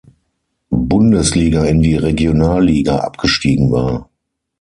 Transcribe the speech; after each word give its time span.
Bundesliga 0.71 1.65
in 1.65 1.81
die 1.83 1.95
Regionalliga 1.95 3.01
abgestiegen 3.01 3.71
war. 3.71 4.09